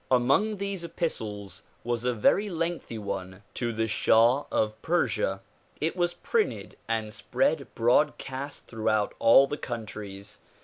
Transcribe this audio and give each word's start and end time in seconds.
Among 0.09 0.57
these 0.57 0.83
epistles 0.83 1.61
was 1.83 2.05
a 2.05 2.13
very 2.15 2.49
lengthy 2.49 2.97
one 2.97 3.43
to 3.53 3.71
the 3.71 3.87
shah 3.87 4.45
of 4.51 4.81
Persia. 4.81 5.41
It 5.79 5.95
was 5.95 6.15
printed 6.15 6.75
and 6.87 7.13
spread 7.13 7.67
broadcast 7.75 8.65
throughout 8.65 9.13
all 9.19 9.45
the 9.45 9.57
countries. 9.59 10.39